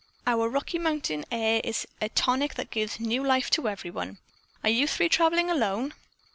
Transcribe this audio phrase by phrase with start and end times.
[0.25, 4.17] Our Rocky Mountain air is a tonic that gives new life to everyone.
[4.63, 5.93] Are you three traveling alone?"